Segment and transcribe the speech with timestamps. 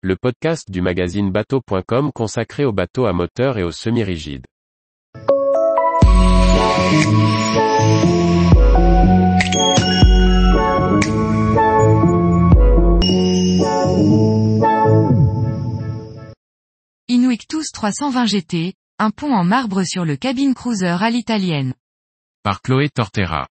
[0.00, 4.46] le podcast du magazine bateau.com consacré aux bateaux à moteur et aux semi-rigides.
[17.08, 21.74] Inuictus 320 GT, un pont en marbre sur le cabine cruiser à l'italienne.
[22.44, 23.48] Par Chloé Tortera.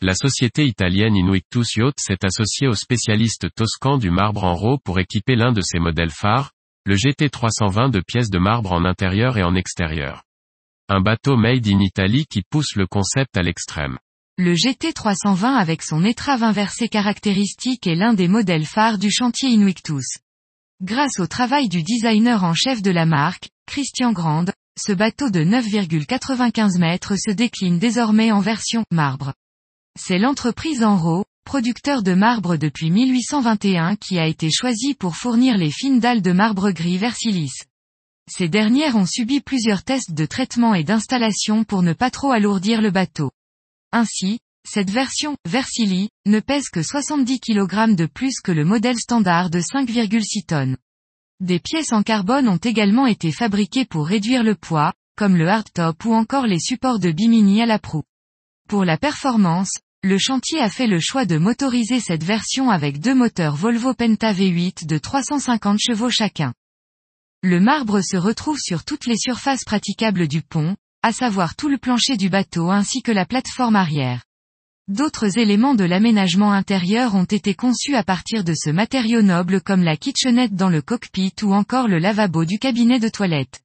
[0.00, 5.00] La société italienne Inuictus Yacht s'est associée au spécialiste toscan du marbre en RAW pour
[5.00, 6.52] équiper l'un de ses modèles phares,
[6.86, 10.22] le GT320 de pièces de marbre en intérieur et en extérieur.
[10.88, 13.98] Un bateau made in Italy qui pousse le concept à l'extrême.
[14.36, 20.18] Le GT320 avec son étrave inversée caractéristique est l'un des modèles phares du chantier Inuictus.
[20.80, 25.40] Grâce au travail du designer en chef de la marque, Christian Grande, ce bateau de
[25.40, 29.32] 9,95 mètres se décline désormais en version marbre.
[30.00, 35.72] C'est l'entreprise Enro, producteur de marbre depuis 1821 qui a été choisie pour fournir les
[35.72, 37.64] fines dalles de marbre gris Versilis.
[38.30, 42.80] Ces dernières ont subi plusieurs tests de traitement et d'installation pour ne pas trop alourdir
[42.80, 43.32] le bateau.
[43.90, 49.50] Ainsi, cette version, Versili, ne pèse que 70 kg de plus que le modèle standard
[49.50, 50.76] de 5,6 tonnes.
[51.40, 56.04] Des pièces en carbone ont également été fabriquées pour réduire le poids, comme le hardtop
[56.04, 58.04] ou encore les supports de bimini à la proue.
[58.68, 59.72] Pour la performance,
[60.08, 64.32] le chantier a fait le choix de motoriser cette version avec deux moteurs Volvo Penta
[64.32, 66.54] V8 de 350 chevaux chacun.
[67.42, 71.76] Le marbre se retrouve sur toutes les surfaces praticables du pont, à savoir tout le
[71.76, 74.22] plancher du bateau ainsi que la plateforme arrière.
[74.88, 79.82] D'autres éléments de l'aménagement intérieur ont été conçus à partir de ce matériau noble comme
[79.82, 83.60] la kitchenette dans le cockpit ou encore le lavabo du cabinet de toilette.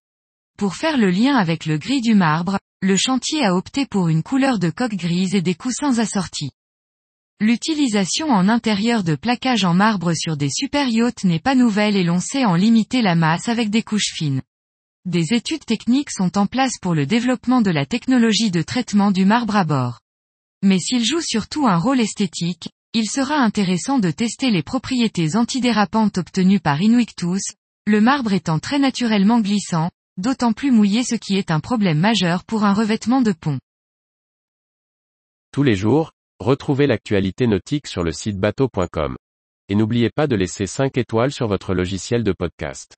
[0.58, 4.24] Pour faire le lien avec le gris du marbre, le chantier a opté pour une
[4.24, 6.52] couleur de coque grise et des coussins assortis.
[7.40, 10.90] L'utilisation en intérieur de plaquage en marbre sur des super
[11.24, 14.42] n'est pas nouvelle et l'on sait en limiter la masse avec des couches fines.
[15.06, 19.24] Des études techniques sont en place pour le développement de la technologie de traitement du
[19.24, 20.02] marbre à bord.
[20.62, 26.18] Mais s'il joue surtout un rôle esthétique, il sera intéressant de tester les propriétés antidérapantes
[26.18, 27.44] obtenues par Inuictus,
[27.88, 32.44] le marbre étant très naturellement glissant, d'autant plus mouillé ce qui est un problème majeur
[32.44, 33.60] pour un revêtement de pont.
[35.52, 39.16] Tous les jours, retrouvez l'actualité nautique sur le site bateau.com.
[39.70, 42.96] Et n'oubliez pas de laisser 5 étoiles sur votre logiciel de podcast.